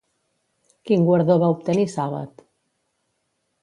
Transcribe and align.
Quin 0.89 1.05
guardó 1.11 1.37
va 1.45 1.51
obtenir 1.59 1.87
Sàbat? 1.97 2.47